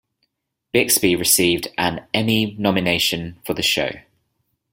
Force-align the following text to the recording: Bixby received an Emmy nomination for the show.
Bixby 0.71 1.15
received 1.15 1.67
an 1.77 2.07
Emmy 2.11 2.55
nomination 2.57 3.37
for 3.45 3.53
the 3.53 3.61
show. 3.61 3.91